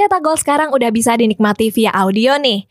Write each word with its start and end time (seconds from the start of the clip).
Cetak 0.00 0.24
Gol 0.24 0.40
sekarang 0.40 0.72
udah 0.72 0.88
bisa 0.88 1.12
dinikmati 1.12 1.68
via 1.68 1.92
audio 1.92 2.40
nih. 2.40 2.64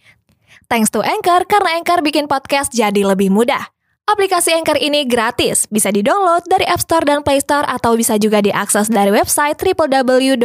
Thanks 0.66 0.90
to 0.90 1.06
Anchor, 1.06 1.46
karena 1.46 1.78
Anchor 1.78 2.02
bikin 2.02 2.26
podcast 2.26 2.74
jadi 2.74 3.06
lebih 3.06 3.30
mudah. 3.30 3.70
Aplikasi 4.10 4.58
Anchor 4.58 4.82
ini 4.82 5.06
gratis, 5.06 5.70
bisa 5.70 5.94
di-download 5.94 6.50
dari 6.50 6.66
App 6.66 6.82
Store 6.82 7.06
dan 7.06 7.22
Play 7.22 7.38
Store 7.38 7.70
atau 7.70 7.94
bisa 7.94 8.18
juga 8.18 8.42
diakses 8.42 8.90
dari 8.90 9.14
website 9.14 9.62
www.anchor.fm. 9.62 10.44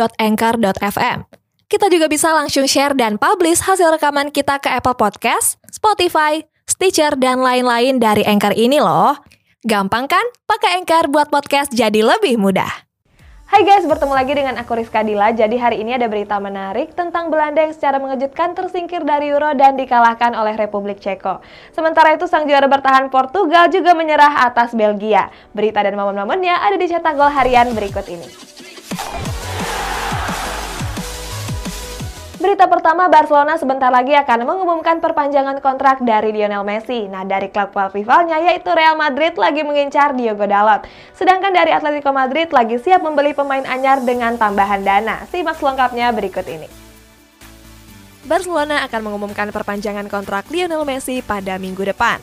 Kita 1.72 1.88
juga 1.88 2.04
bisa 2.12 2.36
langsung 2.36 2.69
share 2.69 2.92
dan 2.92 3.16
publish 3.16 3.64
hasil 3.64 3.96
rekaman 3.96 4.28
kita 4.28 4.60
ke 4.60 4.69
Apple 4.69 5.01
Podcast, 5.01 5.56
Spotify, 5.72 6.44
Stitcher, 6.69 7.16
dan 7.16 7.40
lain-lain 7.40 7.96
dari 7.96 8.28
Anchor 8.28 8.53
ini 8.53 8.76
loh. 8.76 9.16
Gampang 9.64 10.04
kan? 10.04 10.24
Pakai 10.44 10.85
Anchor 10.85 11.08
buat 11.08 11.32
podcast 11.32 11.72
jadi 11.72 12.04
lebih 12.04 12.37
mudah. 12.37 12.83
Hai 13.54 13.62
guys, 13.62 13.86
bertemu 13.86 14.18
lagi 14.18 14.34
dengan 14.34 14.58
aku 14.58 14.74
Rizka 14.74 15.06
Dila. 15.06 15.30
Jadi 15.30 15.54
hari 15.54 15.78
ini 15.78 15.94
ada 15.94 16.10
berita 16.10 16.42
menarik 16.42 16.91
tentang 16.91 17.30
Belanda 17.30 17.62
yang 17.62 17.70
secara 17.70 18.02
mengejutkan 18.02 18.50
tersingkir 18.50 19.06
dari 19.06 19.30
Euro 19.30 19.54
dan 19.54 19.78
dikalahkan 19.78 20.34
oleh 20.34 20.58
Republik 20.58 20.98
Ceko. 20.98 21.38
Sementara 21.70 22.18
itu 22.18 22.26
sang 22.26 22.50
juara 22.50 22.66
bertahan 22.66 23.14
Portugal 23.14 23.70
juga 23.70 23.95
menyerah 23.95 24.42
atas 24.50 24.74
Belgia. 24.74 25.30
Berita 25.54 25.86
dan 25.86 25.95
momen-momennya 25.95 26.66
ada 26.66 26.74
di 26.74 26.90
cetak 26.90 27.14
gol 27.14 27.30
harian 27.30 27.70
berikut 27.78 28.02
ini. 28.10 28.26
Berita 32.44 32.68
pertama, 32.68 33.08
Barcelona 33.08 33.56
sebentar 33.56 33.88
lagi 33.88 34.12
akan 34.12 34.44
mengumumkan 34.44 35.00
perpanjangan 35.00 35.64
kontrak 35.64 36.04
dari 36.04 36.28
Lionel 36.28 36.60
Messi. 36.60 37.08
Nah, 37.08 37.24
dari 37.24 37.48
klub-klub 37.48 37.96
rivalnya 37.96 38.36
yaitu 38.36 38.68
Real 38.68 39.00
Madrid 39.00 39.32
lagi 39.40 39.64
mengincar 39.64 40.12
Diogo 40.12 40.44
Dalot. 40.44 40.84
Sedangkan 41.16 41.56
dari 41.56 41.72
Atletico 41.72 42.12
Madrid 42.12 42.52
lagi 42.52 42.76
siap 42.76 43.00
membeli 43.00 43.32
pemain 43.32 43.64
anyar 43.64 44.04
dengan 44.04 44.36
tambahan 44.36 44.84
dana. 44.84 45.24
Simak 45.32 45.56
selengkapnya 45.56 46.12
berikut 46.12 46.44
ini. 46.44 46.68
Barcelona 48.28 48.84
akan 48.92 49.00
mengumumkan 49.08 49.48
perpanjangan 49.48 50.12
kontrak 50.12 50.45
Lionel 50.52 50.84
Messi 50.84 51.24
pada 51.24 51.56
minggu 51.56 51.80
depan. 51.80 52.20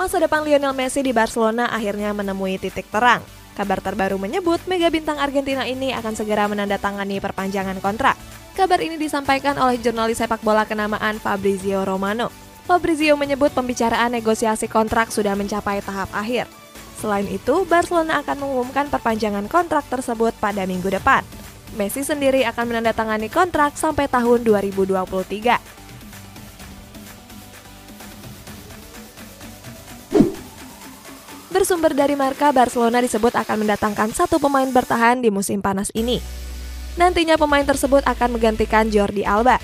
Masa 0.00 0.24
depan 0.24 0.40
Lionel 0.40 0.72
Messi 0.72 1.04
di 1.04 1.12
Barcelona 1.12 1.68
akhirnya 1.68 2.16
menemui 2.16 2.56
titik 2.56 2.88
terang. 2.88 3.20
Kabar 3.52 3.84
terbaru 3.84 4.16
menyebut 4.16 4.64
mega 4.64 4.88
bintang 4.88 5.20
Argentina 5.20 5.68
ini 5.68 5.92
akan 5.92 6.16
segera 6.16 6.48
menandatangani 6.48 7.20
perpanjangan 7.20 7.76
kontrak. 7.84 8.16
Kabar 8.58 8.82
ini 8.82 8.98
disampaikan 8.98 9.54
oleh 9.54 9.78
jurnalis 9.78 10.18
sepak 10.18 10.42
bola 10.42 10.66
kenamaan 10.66 11.22
Fabrizio 11.22 11.86
Romano. 11.86 12.26
Fabrizio 12.66 13.14
menyebut 13.14 13.54
pembicaraan 13.54 14.10
negosiasi 14.10 14.66
kontrak 14.66 15.14
sudah 15.14 15.38
mencapai 15.38 15.78
tahap 15.78 16.10
akhir. 16.10 16.50
Selain 16.98 17.22
itu, 17.30 17.62
Barcelona 17.70 18.18
akan 18.18 18.42
mengumumkan 18.42 18.90
perpanjangan 18.90 19.46
kontrak 19.46 19.86
tersebut 19.86 20.34
pada 20.42 20.66
minggu 20.66 20.90
depan. 20.90 21.22
Messi 21.78 22.02
sendiri 22.02 22.42
akan 22.50 22.74
menandatangani 22.74 23.30
kontrak 23.30 23.78
sampai 23.78 24.10
tahun 24.10 24.42
2023. 24.42 25.62
Bersumber 31.54 31.94
dari 31.94 32.18
Marka, 32.18 32.50
Barcelona 32.50 32.98
disebut 32.98 33.38
akan 33.38 33.62
mendatangkan 33.62 34.10
satu 34.10 34.42
pemain 34.42 34.66
bertahan 34.66 35.22
di 35.22 35.30
musim 35.30 35.62
panas 35.62 35.94
ini. 35.94 36.37
Nantinya 36.98 37.38
pemain 37.38 37.62
tersebut 37.62 38.02
akan 38.02 38.34
menggantikan 38.34 38.90
Jordi 38.90 39.22
Alba. 39.22 39.62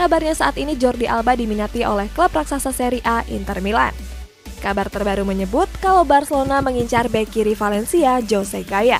Kabarnya 0.00 0.32
saat 0.32 0.56
ini 0.56 0.72
Jordi 0.72 1.04
Alba 1.04 1.36
diminati 1.36 1.84
oleh 1.84 2.08
klub 2.16 2.32
raksasa 2.32 2.72
Serie 2.72 3.04
A 3.04 3.20
Inter 3.28 3.60
Milan. 3.60 3.92
Kabar 4.64 4.88
terbaru 4.88 5.28
menyebut 5.28 5.68
kalau 5.84 6.00
Barcelona 6.08 6.64
mengincar 6.64 7.12
bek 7.12 7.28
kiri 7.28 7.52
Valencia 7.52 8.24
Jose 8.24 8.64
Gaya. 8.64 8.96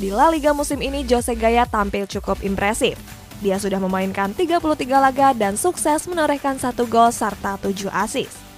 Di 0.00 0.08
La 0.08 0.32
Liga 0.32 0.56
musim 0.56 0.80
ini 0.80 1.04
Jose 1.04 1.36
Gaya 1.36 1.68
tampil 1.68 2.08
cukup 2.08 2.40
impresif. 2.40 2.96
Dia 3.44 3.60
sudah 3.60 3.76
memainkan 3.76 4.32
33 4.32 4.64
laga 4.96 5.36
dan 5.36 5.60
sukses 5.60 6.08
menorehkan 6.08 6.56
satu 6.56 6.88
gol 6.88 7.12
serta 7.12 7.60
7 7.60 7.92
assist. 7.92 8.51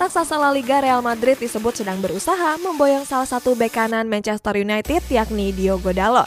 Raksasa 0.00 0.40
La 0.40 0.48
Liga 0.48 0.80
Real 0.80 1.04
Madrid 1.04 1.36
disebut 1.36 1.76
sedang 1.76 2.00
berusaha 2.00 2.56
memboyong 2.56 3.04
salah 3.04 3.28
satu 3.28 3.52
bek 3.52 3.76
kanan 3.76 4.08
Manchester 4.08 4.56
United 4.56 5.04
yakni 5.12 5.52
Diogo 5.52 5.92
Dalot. 5.92 6.24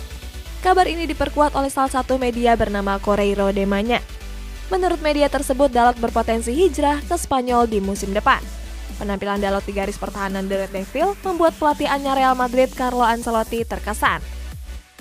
Kabar 0.61 0.85
ini 0.85 1.09
diperkuat 1.09 1.57
oleh 1.57 1.73
salah 1.73 1.89
satu 1.89 2.21
media 2.21 2.53
bernama 2.53 3.01
Correiro 3.01 3.49
de 3.49 3.65
Maña. 3.65 3.97
Menurut 4.69 5.01
media 5.01 5.25
tersebut, 5.25 5.73
Dalot 5.73 5.97
berpotensi 5.97 6.53
hijrah 6.53 7.01
ke 7.01 7.17
Spanyol 7.17 7.65
di 7.65 7.81
musim 7.81 8.13
depan. 8.13 8.45
Penampilan 9.01 9.41
Dalot 9.41 9.65
di 9.65 9.73
garis 9.73 9.97
pertahanan 9.97 10.45
The 10.45 10.69
Red 10.69 10.71
Devil 10.77 11.17
membuat 11.25 11.57
pelatihnya 11.57 12.13
Real 12.13 12.37
Madrid 12.37 12.69
Carlo 12.77 13.01
Ancelotti 13.01 13.65
terkesan. 13.65 14.21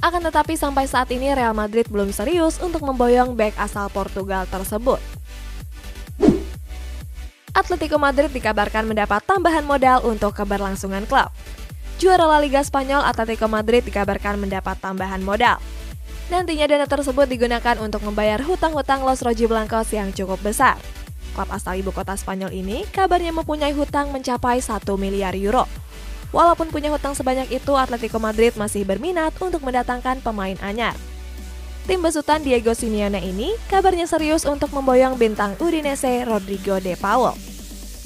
Akan 0.01 0.25
tetapi 0.25 0.57
sampai 0.57 0.89
saat 0.89 1.13
ini 1.13 1.29
Real 1.29 1.53
Madrid 1.53 1.93
belum 1.93 2.09
serius 2.09 2.57
untuk 2.57 2.81
memboyong 2.89 3.37
bek 3.37 3.53
asal 3.61 3.93
Portugal 3.93 4.49
tersebut. 4.49 5.12
Atletico 7.53 8.01
Madrid 8.01 8.33
dikabarkan 8.33 8.89
mendapat 8.89 9.21
tambahan 9.29 9.69
modal 9.69 10.01
untuk 10.09 10.33
keberlangsungan 10.33 11.05
klub. 11.05 11.29
Juara 12.01 12.25
La 12.25 12.41
Liga 12.41 12.65
Spanyol 12.65 13.05
Atletico 13.05 13.45
Madrid 13.45 13.85
dikabarkan 13.85 14.41
mendapat 14.41 14.81
tambahan 14.81 15.21
modal. 15.21 15.61
Nantinya 16.33 16.65
dana 16.65 16.89
tersebut 16.89 17.29
digunakan 17.29 17.77
untuk 17.77 18.01
membayar 18.09 18.41
hutang-hutang 18.41 19.05
Los 19.05 19.21
Rojiblancos 19.21 19.93
yang 19.93 20.17
cukup 20.17 20.41
besar. 20.41 20.81
Klub 21.37 21.49
asal 21.53 21.77
ibu 21.77 21.93
kota 21.93 22.17
Spanyol 22.17 22.57
ini 22.57 22.89
kabarnya 22.89 23.37
mempunyai 23.37 23.77
hutang 23.77 24.17
mencapai 24.17 24.65
1 24.65 24.89
miliar 24.97 25.37
euro. 25.37 25.69
Walaupun 26.33 26.73
punya 26.73 26.89
hutang 26.89 27.13
sebanyak 27.13 27.53
itu, 27.53 27.77
Atletico 27.77 28.17
Madrid 28.17 28.57
masih 28.57 28.89
berminat 28.89 29.37
untuk 29.37 29.61
mendatangkan 29.61 30.25
pemain 30.25 30.57
anyar. 30.65 30.97
Tim 31.83 31.99
besutan 31.99 32.47
Diego 32.47 32.79
Simeone 32.79 33.19
ini 33.19 33.59
kabarnya 33.67 34.07
serius 34.07 34.47
untuk 34.47 34.71
memboyong 34.71 35.19
bintang 35.19 35.59
Udinese 35.59 36.23
Rodrigo 36.23 36.79
De 36.79 36.95
Paul. 36.95 37.35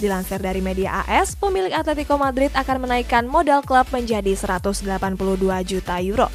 Dilansir 0.01 0.41
dari 0.41 0.65
media 0.65 1.05
AS, 1.05 1.37
pemilik 1.37 1.77
Atletico 1.77 2.17
Madrid 2.17 2.49
akan 2.57 2.89
menaikkan 2.89 3.29
modal 3.29 3.61
klub 3.61 3.85
menjadi 3.93 4.33
182 4.33 4.81
juta 5.69 6.01
euro. 6.01 6.33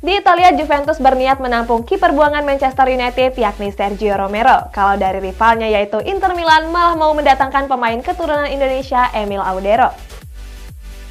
Di 0.00 0.12
Italia, 0.16 0.52
Juventus 0.52 1.00
berniat 1.00 1.40
menampung 1.40 1.88
kiper 1.88 2.12
buangan 2.12 2.44
Manchester 2.44 2.84
United 2.84 3.32
yakni 3.32 3.72
Sergio 3.72 4.12
Romero. 4.20 4.68
Kalau 4.76 5.00
dari 5.00 5.24
rivalnya 5.24 5.72
yaitu 5.72 6.04
Inter 6.04 6.36
Milan 6.36 6.68
malah 6.68 7.00
mau 7.00 7.16
mendatangkan 7.16 7.64
pemain 7.64 8.00
keturunan 8.04 8.48
Indonesia 8.48 9.08
Emil 9.16 9.40
Audero 9.40 10.09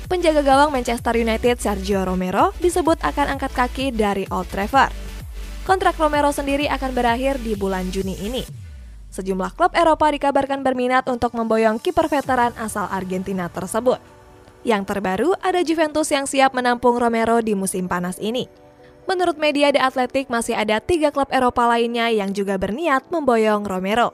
penjaga 0.09 0.42
gawang 0.42 0.74
Manchester 0.74 1.22
United 1.22 1.62
Sergio 1.62 2.02
Romero 2.02 2.50
disebut 2.58 2.97
akan 3.06 3.38
angkat 3.38 3.53
kaki 3.53 3.86
dari 3.94 4.25
Old 4.34 4.50
Trafford. 4.50 4.90
Kontrak 5.70 6.02
Romero 6.02 6.34
sendiri 6.34 6.66
akan 6.66 6.97
berakhir 6.97 7.38
di 7.38 7.53
bulan 7.53 7.94
Juni 7.94 8.18
ini. 8.18 8.42
Sejumlah 9.14 9.53
klub 9.53 9.69
Eropa 9.78 10.09
dikabarkan 10.09 10.66
berminat 10.66 11.06
untuk 11.06 11.38
memboyong 11.38 11.78
kiper 11.78 12.09
veteran 12.09 12.58
asal 12.58 12.90
Argentina 12.90 13.46
tersebut. 13.53 14.02
Yang 14.66 14.84
terbaru, 14.90 15.38
ada 15.40 15.62
Juventus 15.62 16.09
yang 16.09 16.25
siap 16.25 16.58
menampung 16.58 16.98
Romero 16.98 17.38
di 17.40 17.53
musim 17.53 17.86
panas 17.86 18.18
ini. 18.18 18.50
Menurut 19.06 19.38
media 19.38 19.69
The 19.69 19.81
Athletic, 19.81 20.28
masih 20.28 20.58
ada 20.58 20.81
tiga 20.81 21.14
klub 21.14 21.30
Eropa 21.30 21.69
lainnya 21.69 22.09
yang 22.09 22.34
juga 22.34 22.58
berniat 22.58 23.08
memboyong 23.14 23.66
Romero. 23.66 24.14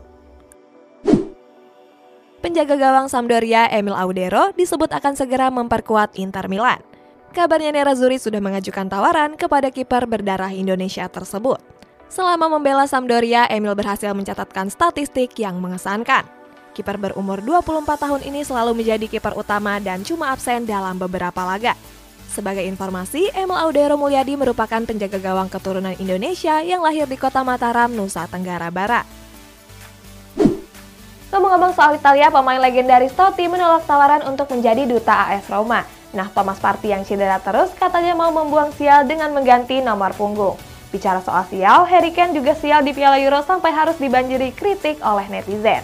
Penjaga 2.46 2.78
gawang 2.78 3.10
Sampdoria 3.10 3.66
Emil 3.74 3.98
Audero 3.98 4.54
disebut 4.54 4.94
akan 4.94 5.18
segera 5.18 5.50
memperkuat 5.50 6.14
Inter 6.14 6.46
Milan. 6.46 6.78
Kabarnya 7.34 7.74
Nerazzurri 7.74 8.22
sudah 8.22 8.38
mengajukan 8.38 8.86
tawaran 8.86 9.34
kepada 9.34 9.74
kiper 9.74 10.06
berdarah 10.06 10.54
Indonesia 10.54 11.10
tersebut. 11.10 11.58
Selama 12.06 12.46
membela 12.54 12.86
Sampdoria, 12.86 13.50
Emil 13.50 13.74
berhasil 13.74 14.14
mencatatkan 14.14 14.70
statistik 14.70 15.34
yang 15.42 15.58
mengesankan. 15.58 16.22
Kiper 16.78 17.02
berumur 17.02 17.42
24 17.42 17.82
tahun 17.98 18.22
ini 18.30 18.46
selalu 18.46 18.78
menjadi 18.78 19.10
kiper 19.10 19.34
utama 19.34 19.82
dan 19.82 20.06
cuma 20.06 20.30
absen 20.30 20.70
dalam 20.70 21.02
beberapa 21.02 21.42
laga. 21.42 21.74
Sebagai 22.30 22.62
informasi, 22.62 23.34
Emil 23.34 23.58
Audero 23.58 23.98
Mulyadi 23.98 24.38
merupakan 24.38 24.86
penjaga 24.86 25.18
gawang 25.18 25.50
keturunan 25.50 25.98
Indonesia 25.98 26.62
yang 26.62 26.86
lahir 26.86 27.10
di 27.10 27.18
kota 27.18 27.42
Mataram, 27.42 27.90
Nusa 27.90 28.30
Tenggara 28.30 28.70
Barat. 28.70 29.25
Ngomong-ngomong 31.34 31.74
soal 31.74 31.98
Italia, 31.98 32.30
pemain 32.30 32.62
legendaris 32.62 33.14
Totti 33.18 33.50
menolak 33.50 33.90
tawaran 33.90 34.22
untuk 34.30 34.46
menjadi 34.54 34.86
duta 34.86 35.34
AS 35.34 35.50
Roma. 35.50 35.82
Nah, 36.14 36.30
Thomas 36.30 36.62
Partey 36.62 36.94
yang 36.94 37.02
cedera 37.02 37.42
terus 37.42 37.74
katanya 37.74 38.14
mau 38.14 38.30
membuang 38.30 38.70
sial 38.78 39.10
dengan 39.10 39.34
mengganti 39.34 39.82
nomor 39.82 40.14
punggung. 40.14 40.56
Bicara 40.94 41.20
soal 41.20 41.44
sial, 41.50 41.84
Harry 41.90 42.14
Kane 42.14 42.32
juga 42.38 42.56
sial 42.56 42.86
di 42.86 42.96
Piala 42.96 43.20
Euro 43.20 43.42
sampai 43.44 43.74
harus 43.74 43.98
dibanjiri 44.00 44.54
kritik 44.56 45.02
oleh 45.04 45.28
netizen. 45.28 45.84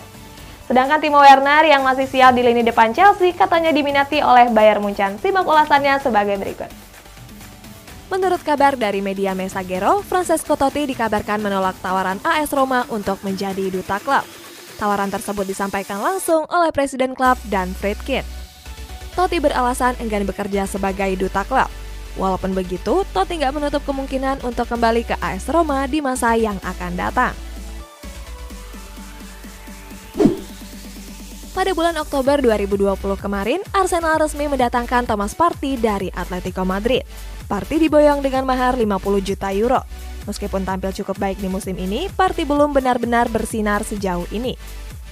Sedangkan 0.71 1.03
Timo 1.03 1.19
Werner 1.19 1.67
yang 1.67 1.83
masih 1.83 2.07
sial 2.07 2.31
di 2.31 2.47
lini 2.47 2.63
depan 2.63 2.95
Chelsea 2.95 3.35
katanya 3.35 3.75
diminati 3.75 4.23
oleh 4.23 4.47
Bayern 4.55 4.79
Munchen. 4.79 5.19
Simak 5.19 5.43
ulasannya 5.43 5.99
sebagai 5.99 6.39
berikut. 6.39 6.71
Menurut 8.07 8.39
kabar 8.39 8.79
dari 8.79 9.03
media 9.03 9.35
Messaggero, 9.35 9.99
Francesco 10.03 10.55
Totti 10.55 10.87
dikabarkan 10.95 11.43
menolak 11.43 11.75
tawaran 11.83 12.23
AS 12.23 12.55
Roma 12.55 12.87
untuk 12.87 13.19
menjadi 13.23 13.67
duta 13.67 13.99
klub. 13.99 14.23
Tawaran 14.81 15.13
tersebut 15.13 15.45
disampaikan 15.45 16.01
langsung 16.01 16.49
oleh 16.49 16.73
Presiden 16.73 17.13
klub 17.13 17.37
dan 17.53 17.69
Fredkin. 17.77 18.25
Totti 19.13 19.37
beralasan 19.37 19.93
enggan 20.01 20.25
bekerja 20.25 20.65
sebagai 20.65 21.13
duta 21.21 21.45
klub. 21.45 21.69
Walaupun 22.17 22.57
begitu, 22.57 23.05
Totti 23.13 23.37
nggak 23.37 23.61
menutup 23.61 23.85
kemungkinan 23.85 24.41
untuk 24.41 24.65
kembali 24.65 25.05
ke 25.05 25.13
AS 25.21 25.45
Roma 25.53 25.85
di 25.85 26.01
masa 26.01 26.33
yang 26.33 26.57
akan 26.65 26.97
datang. 26.97 27.37
Pada 31.53 31.77
bulan 31.77 31.93
Oktober 32.01 32.41
2020 32.41 32.97
kemarin, 33.21 33.61
Arsenal 33.77 34.17
resmi 34.17 34.49
mendatangkan 34.49 35.05
Thomas 35.05 35.37
Partey 35.37 35.77
dari 35.77 36.09
Atletico 36.09 36.65
Madrid. 36.65 37.05
Partey 37.45 37.77
diboyong 37.85 38.25
dengan 38.25 38.49
mahar 38.49 38.73
50 38.73 38.97
juta 39.21 39.53
euro. 39.53 39.85
Meskipun 40.29 40.61
tampil 40.61 40.93
cukup 41.01 41.17
baik 41.17 41.41
di 41.41 41.49
musim 41.49 41.73
ini, 41.81 42.05
Partey 42.13 42.45
belum 42.45 42.73
benar-benar 42.77 43.29
bersinar 43.29 43.81
sejauh 43.81 44.29
ini. 44.29 44.53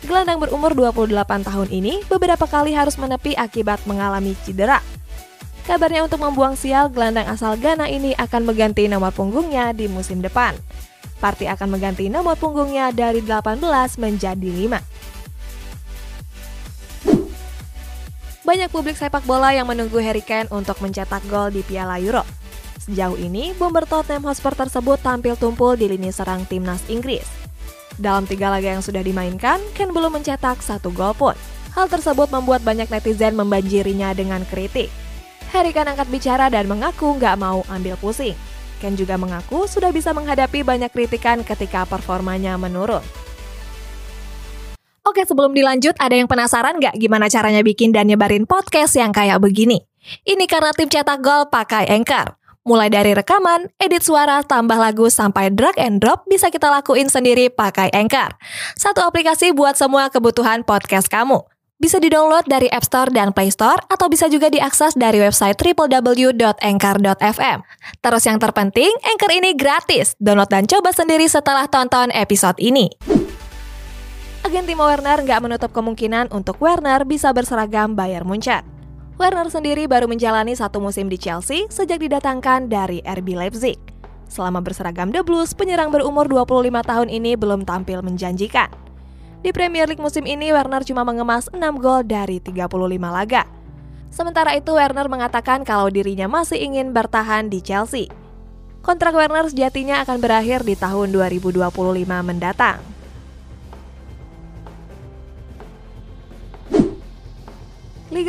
Gelandang 0.05 0.39
berumur 0.39 0.71
28 0.77 1.43
tahun 1.43 1.69
ini 1.73 2.07
beberapa 2.07 2.47
kali 2.47 2.71
harus 2.71 2.95
menepi 2.95 3.35
akibat 3.35 3.83
mengalami 3.83 4.37
cedera. 4.47 4.79
Kabarnya 5.67 6.07
untuk 6.07 6.23
membuang 6.23 6.55
sial, 6.57 6.89
gelandang 6.89 7.29
asal 7.29 7.53
Ghana 7.59 7.91
ini 7.91 8.15
akan 8.17 8.47
mengganti 8.47 8.87
nomor 8.89 9.13
punggungnya 9.13 9.75
di 9.75 9.85
musim 9.91 10.23
depan. 10.23 10.55
Partey 11.19 11.51
akan 11.51 11.75
mengganti 11.75 12.07
nomor 12.07 12.39
punggungnya 12.39 12.95
dari 12.95 13.19
18 13.19 13.59
menjadi 13.99 14.49
5. 14.49 14.99
Banyak 18.47 18.73
publik 18.73 18.97
sepak 18.97 19.29
bola 19.29 19.53
yang 19.53 19.69
menunggu 19.69 20.01
Harry 20.01 20.25
Kane 20.25 20.49
untuk 20.49 20.81
mencetak 20.81 21.21
gol 21.29 21.53
di 21.53 21.61
Piala 21.61 22.01
Euro. 22.01 22.38
Sejauh 22.79 23.19
ini, 23.19 23.51
bomber 23.59 23.83
Tottenham 23.83 24.31
Hotspur 24.31 24.55
tersebut 24.55 25.03
tampil 25.03 25.35
tumpul 25.35 25.75
di 25.75 25.91
lini 25.91 26.15
serang 26.15 26.47
timnas 26.47 26.79
Inggris. 26.87 27.27
Dalam 27.99 28.23
tiga 28.23 28.47
laga 28.47 28.71
yang 28.71 28.79
sudah 28.79 29.03
dimainkan, 29.03 29.59
Kane 29.75 29.91
belum 29.91 30.15
mencetak 30.15 30.63
satu 30.63 30.87
gol 30.95 31.11
pun. 31.11 31.35
Hal 31.75 31.91
tersebut 31.91 32.31
membuat 32.31 32.63
banyak 32.63 32.87
netizen 32.87 33.35
membanjirinya 33.35 34.15
dengan 34.15 34.47
kritik. 34.47 34.87
Harry 35.51 35.75
Kane 35.75 35.91
angkat 35.91 36.07
bicara 36.07 36.47
dan 36.47 36.71
mengaku 36.71 37.19
nggak 37.19 37.35
mau 37.35 37.67
ambil 37.67 37.99
pusing. 37.99 38.33
Ken 38.79 38.95
juga 38.95 39.19
mengaku 39.19 39.67
sudah 39.67 39.91
bisa 39.91 40.15
menghadapi 40.15 40.63
banyak 40.63 40.87
kritikan 40.95 41.43
ketika 41.43 41.83
performanya 41.83 42.55
menurun. 42.55 43.03
Oke, 45.03 45.27
sebelum 45.27 45.51
dilanjut, 45.51 45.99
ada 45.99 46.15
yang 46.15 46.31
penasaran 46.31 46.79
nggak 46.79 46.95
gimana 46.95 47.27
caranya 47.27 47.59
bikin 47.59 47.91
dan 47.91 48.07
nyebarin 48.07 48.47
podcast 48.47 48.95
yang 48.95 49.11
kayak 49.11 49.43
begini? 49.43 49.83
Ini 50.23 50.47
karena 50.47 50.71
tim 50.71 50.87
cetak 50.87 51.19
gol 51.19 51.51
pakai 51.51 51.91
Anchor. 51.91 52.38
Mulai 52.69 52.93
dari 52.93 53.17
rekaman, 53.17 53.73
edit 53.81 54.05
suara, 54.05 54.45
tambah 54.45 54.77
lagu, 54.77 55.09
sampai 55.09 55.49
drag 55.49 55.73
and 55.81 55.97
drop 55.97 56.29
bisa 56.29 56.53
kita 56.53 56.69
lakuin 56.69 57.09
sendiri 57.09 57.49
pakai 57.49 57.89
Anchor. 57.89 58.37
Satu 58.77 59.01
aplikasi 59.01 59.57
buat 59.57 59.73
semua 59.73 60.13
kebutuhan 60.13 60.61
podcast 60.61 61.09
kamu. 61.09 61.41
Bisa 61.81 61.97
didownload 61.97 62.45
dari 62.45 62.69
App 62.69 62.85
Store 62.85 63.09
dan 63.09 63.33
Play 63.33 63.49
Store 63.49 63.81
atau 63.89 64.05
bisa 64.05 64.29
juga 64.29 64.53
diakses 64.53 64.93
dari 64.93 65.17
website 65.17 65.57
www.anchor.fm. 65.57 67.57
Terus 68.05 68.23
yang 68.29 68.37
terpenting, 68.37 68.93
Anchor 69.01 69.33
ini 69.33 69.57
gratis. 69.57 70.13
Download 70.21 70.53
dan 70.53 70.69
coba 70.69 70.93
sendiri 70.93 71.25
setelah 71.25 71.65
tonton 71.65 72.13
episode 72.13 72.61
ini 72.61 72.93
agen 74.49 74.65
Timo 74.65 74.89
Werner 74.89 75.21
nggak 75.21 75.45
menutup 75.45 75.69
kemungkinan 75.69 76.33
untuk 76.33 76.57
Werner 76.57 77.05
bisa 77.05 77.29
berseragam 77.37 77.93
Bayern 77.93 78.25
Munchen. 78.25 78.78
Werner 79.19 79.51
sendiri 79.51 79.83
baru 79.83 80.07
menjalani 80.07 80.55
satu 80.55 80.79
musim 80.79 81.11
di 81.11 81.19
Chelsea 81.19 81.67
sejak 81.67 81.99
didatangkan 81.99 82.71
dari 82.71 83.03
RB 83.03 83.35
Leipzig. 83.35 83.75
Selama 84.31 84.63
berseragam 84.63 85.11
The 85.11 85.27
Blues, 85.27 85.51
penyerang 85.51 85.91
berumur 85.91 86.23
25 86.31 86.71
tahun 86.79 87.11
ini 87.11 87.35
belum 87.35 87.67
tampil 87.67 87.99
menjanjikan. 87.99 88.71
Di 89.43 89.51
Premier 89.51 89.91
League 89.91 89.99
musim 89.99 90.23
ini, 90.23 90.55
Werner 90.55 90.87
cuma 90.87 91.03
mengemas 91.03 91.51
6 91.51 91.59
gol 91.83 92.07
dari 92.07 92.39
35 92.39 92.71
laga. 93.11 93.43
Sementara 94.07 94.55
itu, 94.55 94.71
Werner 94.71 95.11
mengatakan 95.11 95.67
kalau 95.67 95.91
dirinya 95.91 96.31
masih 96.31 96.55
ingin 96.55 96.95
bertahan 96.95 97.51
di 97.51 97.59
Chelsea. 97.59 98.07
Kontrak 98.79 99.11
Werner 99.11 99.51
sejatinya 99.51 99.99
akan 100.07 100.23
berakhir 100.23 100.63
di 100.63 100.79
tahun 100.79 101.11
2025 101.11 101.67
mendatang. 102.23 102.79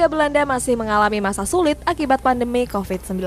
Liga 0.01 0.17
Belanda 0.17 0.49
masih 0.49 0.81
mengalami 0.81 1.21
masa 1.21 1.45
sulit 1.45 1.77
akibat 1.85 2.25
pandemi 2.25 2.65
COVID-19. 2.65 3.21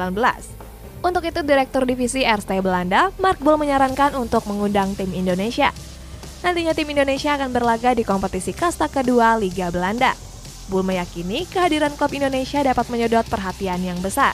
Untuk 1.06 1.22
itu, 1.22 1.46
Direktur 1.46 1.86
Divisi 1.86 2.26
RST 2.26 2.50
Belanda, 2.66 3.14
Mark 3.22 3.38
Bull 3.46 3.62
menyarankan 3.62 4.18
untuk 4.18 4.42
mengundang 4.50 4.98
tim 4.98 5.14
Indonesia. 5.14 5.70
Nantinya 6.42 6.74
tim 6.74 6.90
Indonesia 6.90 7.38
akan 7.38 7.54
berlaga 7.54 7.94
di 7.94 8.02
kompetisi 8.02 8.58
kasta 8.58 8.90
kedua 8.90 9.38
Liga 9.38 9.70
Belanda. 9.70 10.18
Bull 10.66 10.82
meyakini 10.82 11.46
kehadiran 11.46 11.94
klub 11.94 12.10
Indonesia 12.10 12.66
dapat 12.66 12.90
menyedot 12.90 13.30
perhatian 13.30 13.78
yang 13.86 14.02
besar. 14.02 14.34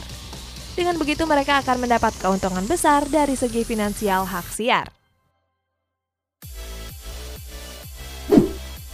Dengan 0.79 0.95
begitu 0.95 1.27
mereka 1.27 1.59
akan 1.59 1.83
mendapat 1.83 2.15
keuntungan 2.23 2.63
besar 2.63 3.03
dari 3.11 3.35
segi 3.35 3.67
finansial 3.67 4.23
hak 4.23 4.47
siar. 4.47 4.98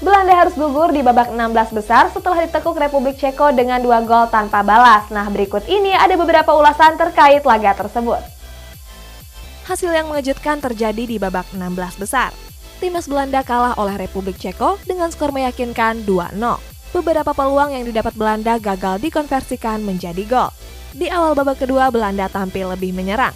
Belanda 0.05 0.37
harus 0.37 0.53
gugur 0.53 0.93
di 0.93 1.01
babak 1.01 1.33
16 1.33 1.73
besar 1.81 2.13
setelah 2.13 2.45
ditekuk 2.45 2.77
Republik 2.77 3.17
Ceko 3.17 3.49
dengan 3.57 3.81
dua 3.81 4.05
gol 4.05 4.29
tanpa 4.29 4.61
balas. 4.61 5.09
Nah, 5.09 5.25
berikut 5.33 5.65
ini 5.65 5.97
ada 5.97 6.13
beberapa 6.13 6.53
ulasan 6.53 6.93
terkait 6.93 7.41
laga 7.41 7.73
tersebut. 7.73 8.21
Hasil 9.65 9.89
yang 9.89 10.13
mengejutkan 10.13 10.61
terjadi 10.61 11.09
di 11.09 11.17
babak 11.17 11.49
16 11.49 11.97
besar. 11.97 12.29
Timnas 12.77 13.09
Belanda 13.09 13.41
kalah 13.41 13.73
oleh 13.81 13.97
Republik 13.97 14.37
Ceko 14.37 14.77
dengan 14.85 15.09
skor 15.09 15.33
meyakinkan 15.33 16.05
2-0. 16.05 16.37
Beberapa 16.93 17.33
peluang 17.33 17.73
yang 17.73 17.89
didapat 17.89 18.13
Belanda 18.13 18.61
gagal 18.61 19.01
dikonversikan 19.01 19.81
menjadi 19.81 20.21
gol. 20.29 20.53
Di 20.93 21.09
awal 21.09 21.33
babak 21.33 21.65
kedua, 21.65 21.89
Belanda 21.89 22.29
tampil 22.29 22.69
lebih 22.77 22.93
menyerang. 22.93 23.33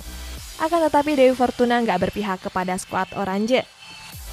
Akan 0.61 0.85
tetapi 0.85 1.17
Dewi 1.17 1.33
Fortuna 1.33 1.81
nggak 1.81 1.97
berpihak 1.97 2.45
kepada 2.45 2.77
skuad 2.77 3.09
Oranje. 3.17 3.65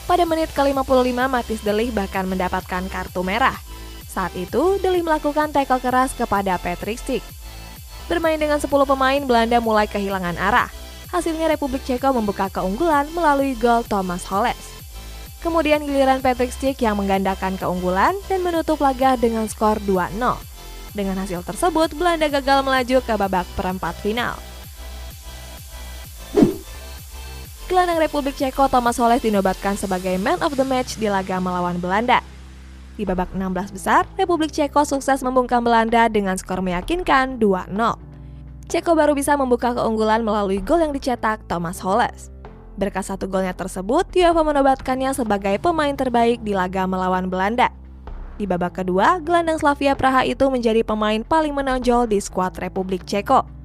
Pada 0.07 0.23
menit 0.23 0.55
ke-55, 0.55 1.19
Matis 1.27 1.61
Delih 1.67 1.91
bahkan 1.91 2.31
mendapatkan 2.31 2.87
kartu 2.87 3.27
merah. 3.27 3.59
Saat 4.07 4.39
itu, 4.39 4.79
Delih 4.79 5.03
melakukan 5.03 5.51
tackle 5.51 5.83
keras 5.83 6.15
kepada 6.15 6.63
Patrick 6.63 7.03
Schick. 7.03 7.27
Bermain 8.07 8.39
dengan 8.39 8.63
10 8.63 8.71
pemain, 8.71 9.19
Belanda 9.27 9.59
mulai 9.59 9.91
kehilangan 9.91 10.39
arah. 10.39 10.71
Hasilnya 11.11 11.51
Republik 11.51 11.83
Ceko 11.83 12.15
membuka 12.15 12.47
keunggulan 12.55 13.11
melalui 13.11 13.59
gol 13.59 13.83
Thomas 13.83 14.23
Holles. 14.31 14.79
Kemudian 15.43 15.83
giliran 15.83 16.23
Patrick 16.23 16.55
Schick 16.55 16.79
yang 16.87 17.03
menggandakan 17.03 17.59
keunggulan 17.59 18.15
dan 18.31 18.47
menutup 18.47 18.79
laga 18.79 19.19
dengan 19.19 19.51
skor 19.51 19.83
2-0. 19.83 20.23
Dengan 20.95 21.19
hasil 21.19 21.43
tersebut, 21.43 21.99
Belanda 21.99 22.31
gagal 22.31 22.63
melaju 22.63 23.03
ke 23.03 23.15
babak 23.19 23.47
perempat 23.59 23.99
final. 24.01 24.39
Gelandang 27.67 27.99
Republik 27.99 28.39
Ceko 28.39 28.71
Thomas 28.71 28.95
Holes 29.03 29.27
dinobatkan 29.27 29.75
sebagai 29.75 30.15
man 30.23 30.39
of 30.43 30.55
the 30.55 30.63
match 30.63 30.99
di 31.03 31.11
laga 31.11 31.43
melawan 31.43 31.83
Belanda. 31.83 32.23
Di 32.95 33.05
babak 33.05 33.35
16 33.35 33.75
besar, 33.75 34.07
Republik 34.15 34.55
Ceko 34.55 34.87
sukses 34.87 35.21
membungkam 35.21 35.67
Belanda 35.67 36.07
dengan 36.07 36.39
skor 36.39 36.63
meyakinkan 36.63 37.43
2-0. 37.43 37.75
Ceko 38.71 38.93
baru 38.95 39.13
bisa 39.13 39.35
membuka 39.35 39.75
keunggulan 39.75 40.23
melalui 40.23 40.63
gol 40.63 40.81
yang 40.81 40.95
dicetak 40.95 41.43
Thomas 41.51 41.83
Holes. 41.83 42.31
Berkat 42.79 43.09
satu 43.11 43.27
golnya 43.27 43.53
tersebut, 43.53 44.09
UEFA 44.15 44.43
menobatkannya 44.47 45.11
sebagai 45.17 45.59
pemain 45.59 45.93
terbaik 45.93 46.41
di 46.47 46.55
laga 46.55 46.87
melawan 46.87 47.27
Belanda. 47.27 47.71
Di 48.37 48.45
babak 48.45 48.85
kedua, 48.85 49.17
gelandang 49.25 49.57
Slavia 49.57 49.97
Praha 49.97 50.23
itu 50.29 50.45
menjadi 50.53 50.85
pemain 50.85 51.25
paling 51.25 51.57
menonjol 51.57 52.05
di 52.05 52.21
skuad 52.21 52.55
Republik 52.61 53.09
Ceko. 53.09 53.56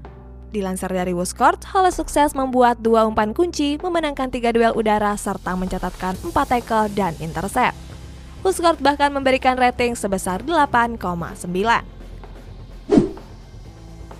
Dilansir 0.52 0.92
dari 0.92 1.16
Wuskort, 1.16 1.64
Halle 1.72 1.96
sukses 1.96 2.36
membuat 2.36 2.84
dua 2.84 3.08
umpan 3.08 3.32
kunci, 3.32 3.80
memenangkan 3.80 4.28
tiga 4.28 4.52
duel 4.52 4.76
udara, 4.76 5.16
serta 5.16 5.56
mencatatkan 5.56 6.20
empat 6.20 6.48
tackle 6.52 6.92
dan 6.92 7.16
intercept. 7.24 7.72
Wuskort 8.44 8.84
bahkan 8.84 9.16
memberikan 9.16 9.56
rating 9.56 9.96
sebesar 9.96 10.44
8,9. 10.44 11.00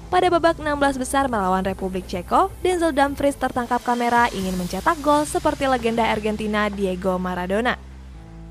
Pada 0.08 0.28
babak 0.32 0.56
16 0.60 1.04
besar 1.04 1.28
melawan 1.28 1.68
Republik 1.68 2.08
Ceko, 2.08 2.48
Denzel 2.64 2.96
Dumfries 2.96 3.36
tertangkap 3.36 3.84
kamera 3.84 4.32
ingin 4.32 4.56
mencetak 4.56 5.04
gol 5.04 5.28
seperti 5.28 5.68
legenda 5.68 6.08
Argentina 6.08 6.72
Diego 6.72 7.20
Maradona. 7.20 7.76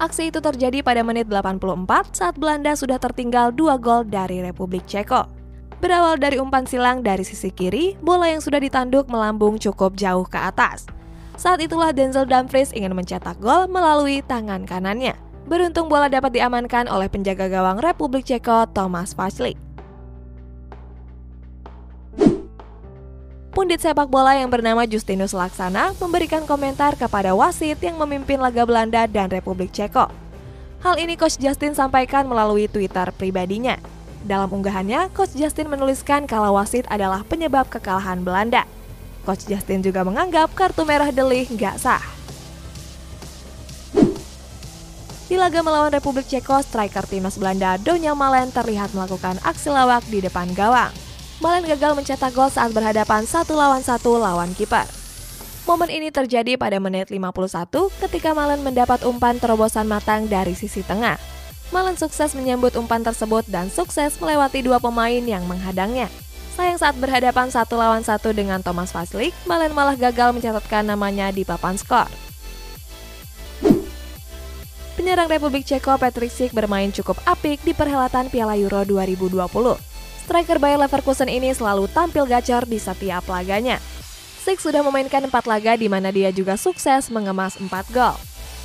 Aksi 0.00 0.28
itu 0.28 0.40
terjadi 0.40 0.84
pada 0.84 1.00
menit 1.00 1.28
84 1.28 2.16
saat 2.16 2.36
Belanda 2.36 2.76
sudah 2.76 3.00
tertinggal 3.00 3.52
dua 3.52 3.80
gol 3.80 4.04
dari 4.04 4.44
Republik 4.44 4.84
Ceko. 4.84 5.39
Berawal 5.80 6.20
dari 6.20 6.36
umpan 6.36 6.68
silang 6.68 7.00
dari 7.00 7.24
sisi 7.24 7.48
kiri, 7.48 7.96
bola 8.04 8.28
yang 8.28 8.44
sudah 8.44 8.60
ditanduk 8.60 9.08
melambung 9.08 9.56
cukup 9.56 9.96
jauh 9.96 10.28
ke 10.28 10.36
atas. 10.36 10.84
Saat 11.40 11.64
itulah 11.64 11.88
Denzel 11.96 12.28
Dumfries 12.28 12.68
ingin 12.76 12.92
mencetak 12.92 13.40
gol 13.40 13.64
melalui 13.64 14.20
tangan 14.20 14.68
kanannya. 14.68 15.16
Beruntung 15.48 15.88
bola 15.88 16.12
dapat 16.12 16.36
diamankan 16.36 16.84
oleh 16.84 17.08
penjaga 17.08 17.48
gawang 17.48 17.80
Republik 17.80 18.28
Ceko 18.28 18.68
Thomas 18.76 19.16
Vaclik. 19.16 19.56
Pundit 23.56 23.80
sepak 23.80 24.12
bola 24.12 24.36
yang 24.36 24.52
bernama 24.52 24.84
Justinus 24.84 25.32
Laksana 25.32 25.96
memberikan 25.96 26.44
komentar 26.44 26.92
kepada 26.94 27.32
wasit 27.32 27.80
yang 27.80 27.96
memimpin 27.96 28.36
laga 28.36 28.68
Belanda 28.68 29.08
dan 29.08 29.32
Republik 29.32 29.72
Ceko. 29.72 30.12
Hal 30.84 31.00
ini 31.00 31.16
Coach 31.16 31.40
Justin 31.40 31.72
sampaikan 31.72 32.28
melalui 32.28 32.68
Twitter 32.68 33.08
pribadinya. 33.16 33.80
Dalam 34.20 34.52
unggahannya, 34.52 35.08
Coach 35.16 35.32
Justin 35.32 35.72
menuliskan 35.72 36.28
kalau 36.28 36.56
wasit 36.60 36.84
adalah 36.92 37.24
penyebab 37.24 37.72
kekalahan 37.72 38.20
Belanda. 38.20 38.68
Coach 39.24 39.48
Justin 39.48 39.80
juga 39.80 40.04
menganggap 40.04 40.52
kartu 40.52 40.84
merah 40.84 41.08
Delih 41.08 41.48
nggak 41.48 41.76
sah. 41.80 42.02
Di 45.30 45.38
laga 45.38 45.62
melawan 45.62 45.94
Republik 45.94 46.26
Ceko, 46.26 46.58
striker 46.58 47.06
timnas 47.06 47.38
Belanda 47.38 47.78
Donja 47.78 48.18
Malen 48.18 48.50
terlihat 48.50 48.90
melakukan 48.90 49.38
aksi 49.46 49.70
lawak 49.70 50.02
di 50.10 50.18
depan 50.18 50.50
gawang. 50.58 50.90
Malen 51.38 51.70
gagal 51.70 51.94
mencetak 51.94 52.34
gol 52.34 52.50
saat 52.50 52.74
berhadapan 52.74 53.22
satu 53.24 53.54
lawan 53.54 53.80
satu 53.80 54.18
lawan 54.18 54.50
kiper. 54.58 54.84
Momen 55.70 55.86
ini 55.86 56.10
terjadi 56.10 56.58
pada 56.58 56.82
menit 56.82 57.14
51 57.14 57.70
ketika 58.02 58.34
Malen 58.34 58.66
mendapat 58.66 59.06
umpan 59.06 59.38
terobosan 59.38 59.86
matang 59.86 60.26
dari 60.26 60.58
sisi 60.58 60.82
tengah. 60.82 61.39
Malen 61.70 61.94
sukses 61.94 62.34
menyambut 62.34 62.74
umpan 62.74 63.06
tersebut 63.06 63.46
dan 63.46 63.70
sukses 63.70 64.18
melewati 64.18 64.66
dua 64.66 64.82
pemain 64.82 65.22
yang 65.22 65.46
menghadangnya. 65.46 66.10
Sayang 66.58 66.82
saat 66.82 66.98
berhadapan 66.98 67.46
satu 67.46 67.78
lawan 67.78 68.02
satu 68.02 68.34
dengan 68.34 68.58
Thomas 68.58 68.90
Vaslik, 68.90 69.30
Malen 69.46 69.70
malah 69.70 69.94
gagal 69.94 70.34
mencatatkan 70.34 70.82
namanya 70.82 71.30
di 71.30 71.46
papan 71.46 71.78
skor. 71.78 72.10
Penyerang 74.98 75.30
Republik 75.30 75.64
Ceko 75.64 75.96
Patrick 75.96 76.28
Schick 76.28 76.52
bermain 76.52 76.92
cukup 76.92 77.16
apik 77.24 77.62
di 77.64 77.72
perhelatan 77.72 78.28
Piala 78.28 78.58
Euro 78.58 78.84
2020. 78.84 79.48
Striker 80.26 80.58
Bayer 80.60 80.76
Leverkusen 80.76 81.30
ini 81.30 81.54
selalu 81.56 81.88
tampil 81.88 82.28
gacor 82.28 82.68
di 82.68 82.76
setiap 82.76 83.24
laganya. 83.30 83.80
Schick 84.44 84.60
sudah 84.60 84.84
memainkan 84.84 85.24
empat 85.24 85.48
laga 85.48 85.78
di 85.78 85.88
mana 85.88 86.12
dia 86.12 86.34
juga 86.34 86.58
sukses 86.58 87.08
mengemas 87.08 87.56
4 87.56 87.70
gol. 87.94 88.18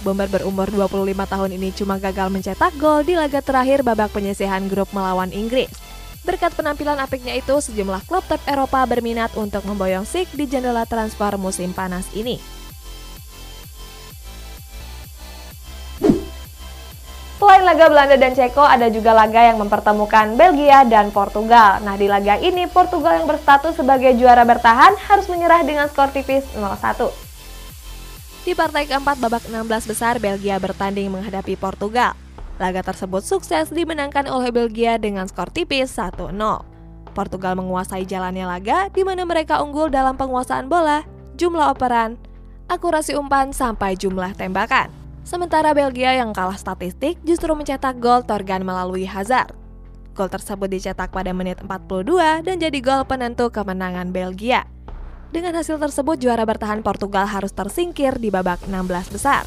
Bomber 0.06 0.30
berumur 0.30 0.70
25 0.70 1.02
tahun 1.18 1.58
ini 1.58 1.74
cuma 1.74 1.98
gagal 1.98 2.30
mencetak 2.30 2.78
gol 2.78 3.02
di 3.02 3.18
laga 3.18 3.42
terakhir 3.42 3.82
babak 3.82 4.14
penyisihan 4.14 4.62
grup 4.70 4.86
melawan 4.94 5.34
Inggris. 5.34 5.74
Berkat 6.22 6.54
penampilan 6.54 7.02
apiknya 7.02 7.34
itu, 7.34 7.58
sejumlah 7.58 8.06
klub 8.06 8.22
top 8.30 8.38
Eropa 8.46 8.86
berminat 8.86 9.34
untuk 9.34 9.66
memboyong 9.66 10.06
Sik 10.06 10.30
di 10.38 10.46
jendela 10.46 10.86
transfer 10.86 11.42
musim 11.42 11.74
panas 11.74 12.06
ini. 12.14 12.38
Selain 17.42 17.66
laga 17.66 17.90
Belanda 17.90 18.14
dan 18.14 18.38
Ceko, 18.38 18.62
ada 18.62 18.94
juga 18.94 19.10
laga 19.10 19.42
yang 19.42 19.58
mempertemukan 19.58 20.38
Belgia 20.38 20.86
dan 20.86 21.10
Portugal. 21.10 21.82
Nah, 21.82 21.98
di 21.98 22.06
laga 22.06 22.38
ini 22.38 22.70
Portugal 22.70 23.18
yang 23.18 23.26
berstatus 23.26 23.74
sebagai 23.74 24.14
juara 24.22 24.46
bertahan 24.46 24.94
harus 25.10 25.26
menyerah 25.34 25.66
dengan 25.66 25.90
skor 25.90 26.14
tipis 26.14 26.46
0-1. 26.54 27.25
Di 28.46 28.54
partai 28.54 28.86
keempat 28.86 29.18
babak 29.18 29.50
16 29.50 29.90
besar, 29.90 30.22
Belgia 30.22 30.62
bertanding 30.62 31.10
menghadapi 31.10 31.58
Portugal. 31.58 32.14
Laga 32.62 32.86
tersebut 32.86 33.26
sukses 33.26 33.74
dimenangkan 33.74 34.30
oleh 34.30 34.54
Belgia 34.54 35.02
dengan 35.02 35.26
skor 35.26 35.50
tipis 35.50 35.90
1-0. 35.98 36.30
Portugal 37.18 37.58
menguasai 37.58 38.06
jalannya 38.06 38.46
laga 38.46 38.94
di 38.94 39.02
mana 39.02 39.26
mereka 39.26 39.66
unggul 39.66 39.90
dalam 39.90 40.14
penguasaan 40.14 40.70
bola, 40.70 41.02
jumlah 41.42 41.74
operan, 41.74 42.22
akurasi 42.70 43.18
umpan 43.18 43.50
sampai 43.50 43.98
jumlah 43.98 44.38
tembakan. 44.38 44.94
Sementara 45.26 45.74
Belgia 45.74 46.14
yang 46.14 46.30
kalah 46.30 46.62
statistik 46.62 47.18
justru 47.26 47.50
mencetak 47.58 47.98
gol 47.98 48.22
Torgan 48.22 48.62
melalui 48.62 49.10
Hazard. 49.10 49.58
Gol 50.14 50.30
tersebut 50.30 50.70
dicetak 50.70 51.10
pada 51.10 51.34
menit 51.34 51.58
42 51.66 52.46
dan 52.46 52.62
jadi 52.62 52.78
gol 52.78 53.10
penentu 53.10 53.50
kemenangan 53.50 54.14
Belgia. 54.14 54.70
Dengan 55.34 55.58
hasil 55.58 55.82
tersebut, 55.82 56.22
juara 56.22 56.46
bertahan 56.46 56.86
Portugal 56.86 57.26
harus 57.26 57.54
tersingkir 57.54 58.18
di 58.22 58.30
babak 58.30 58.66
16 58.70 59.14
besar. 59.14 59.46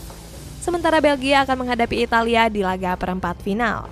Sementara 0.59 0.99
Belgia 0.99 1.47
akan 1.47 1.65
menghadapi 1.65 2.03
Italia 2.05 2.51
di 2.51 2.67
laga 2.67 2.99
perempat 2.99 3.41
final. 3.41 3.89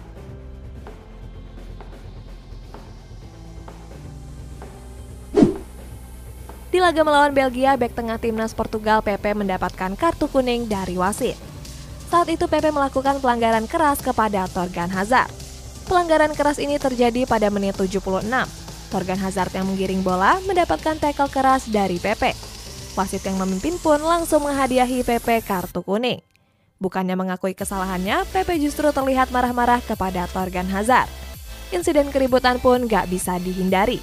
Di 6.67 6.85
laga 6.85 7.01
melawan 7.01 7.33
Belgia, 7.33 7.73
bek 7.79 7.97
tengah 7.97 8.21
timnas 8.21 8.53
Portugal 8.53 9.01
PP 9.01 9.33
mendapatkan 9.33 9.97
kartu 9.97 10.29
kuning 10.29 10.69
dari 10.69 11.01
wasit. 11.01 11.39
Saat 12.13 12.29
itu 12.29 12.45
PP 12.45 12.69
melakukan 12.69 13.23
pelanggaran 13.25 13.65
keras 13.65 14.05
kepada 14.05 14.45
Torgan 14.53 14.93
Hazard. 14.93 15.33
Pelanggaran 15.89 16.37
keras 16.37 16.61
ini 16.61 16.77
terjadi 16.77 17.25
pada 17.25 17.49
menit 17.49 17.79
76. 17.81 18.66
Torgan 18.97 19.21
Hazard 19.21 19.53
yang 19.53 19.69
menggiring 19.69 20.01
bola 20.01 20.41
mendapatkan 20.49 20.97
tackle 20.97 21.29
keras 21.29 21.69
dari 21.69 22.01
PP. 22.01 22.33
Wasit 22.97 23.29
yang 23.29 23.37
memimpin 23.37 23.77
pun 23.77 24.01
langsung 24.01 24.49
menghadiahi 24.49 25.05
PP 25.05 25.45
kartu 25.45 25.85
kuning. 25.85 26.25
Bukannya 26.81 27.13
mengakui 27.13 27.53
kesalahannya, 27.53 28.25
PP 28.33 28.57
justru 28.57 28.89
terlihat 28.89 29.29
marah-marah 29.29 29.85
kepada 29.85 30.25
Torgan 30.33 30.73
Hazard. 30.73 31.13
Insiden 31.77 32.09
keributan 32.09 32.57
pun 32.57 32.89
gak 32.89 33.13
bisa 33.13 33.37
dihindari. 33.37 34.01